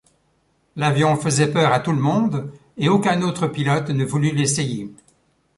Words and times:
L'avion 0.77 1.15
faisait 1.15 1.51
peur 1.51 1.71
à 1.71 1.79
tout 1.79 1.91
le 1.91 2.01
monde, 2.01 2.51
et 2.75 2.89
aucun 2.89 3.21
autre 3.21 3.45
pilote 3.45 3.91
ne 3.91 4.03
voulut 4.03 4.31
l'essayer. 4.33 4.89